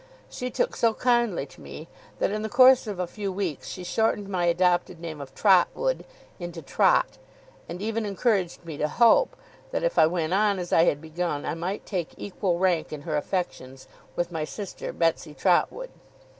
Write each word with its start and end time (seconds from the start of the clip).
She 0.31 0.49
took 0.49 0.75
so 0.75 0.95
kindly 0.95 1.45
to 1.45 1.61
me, 1.61 1.87
that, 2.17 2.31
in 2.31 2.41
the 2.41 2.49
course 2.49 2.87
of 2.87 2.97
a 2.97 3.05
few 3.05 3.31
weeks, 3.31 3.67
she 3.67 3.83
shortened 3.83 4.27
my 4.29 4.45
adopted 4.45 4.99
name 4.99 5.21
of 5.21 5.35
Trotwood 5.35 6.05
into 6.39 6.63
Trot; 6.63 7.19
and 7.69 7.83
even 7.83 8.03
encouraged 8.03 8.65
me 8.65 8.77
to 8.77 8.87
hope, 8.87 9.35
that 9.69 9.83
if 9.83 9.99
I 9.99 10.07
went 10.07 10.33
on 10.33 10.57
as 10.57 10.73
I 10.73 10.85
had 10.85 11.01
begun, 11.01 11.45
I 11.45 11.53
might 11.53 11.85
take 11.85 12.15
equal 12.17 12.57
rank 12.57 12.91
in 12.91 13.03
her 13.03 13.15
affections 13.15 13.87
with 14.15 14.31
my 14.31 14.43
sister 14.43 14.91
Betsey 14.91 15.35
Trotwood. 15.35 15.91